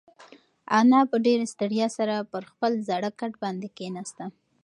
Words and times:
انا 0.79 0.99
په 1.09 1.15
ډېرې 1.25 1.45
ستړیا 1.53 1.87
سره 1.97 2.15
پر 2.31 2.41
خپل 2.51 2.71
زاړه 2.87 3.09
کټ 3.19 3.33
باندې 3.43 3.67
کښېناسته. 3.77 4.25